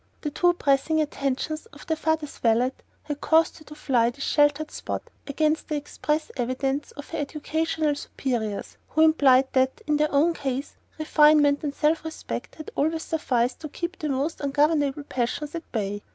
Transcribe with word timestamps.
The 0.21 0.31
too 0.31 0.53
pressing 0.53 0.99
attentions 0.99 1.67
of 1.67 1.85
their 1.85 1.95
father's 1.95 2.39
valet 2.39 2.71
had 3.03 3.21
caused 3.21 3.59
her 3.59 3.63
to 3.65 3.75
fly 3.75 4.09
this 4.09 4.23
sheltered 4.23 4.71
spot, 4.71 5.03
against 5.27 5.67
the 5.67 5.75
express 5.75 6.31
advice 6.37 6.89
of 6.97 7.11
her 7.11 7.19
educational 7.19 7.93
superiors, 7.93 8.77
who 8.89 9.01
implied 9.03 9.49
that, 9.53 9.81
in 9.85 9.97
their 9.97 10.11
own 10.11 10.33
case, 10.33 10.73
refinement 10.97 11.63
and 11.63 11.75
self 11.75 12.03
respect 12.03 12.55
had 12.55 12.71
always 12.73 13.03
sufficed 13.03 13.59
to 13.59 13.69
keep 13.69 13.99
the 13.99 14.09
most 14.09 14.41
ungovernable 14.41 15.03
passions 15.03 15.53
at 15.53 15.71
bay. 15.71 16.01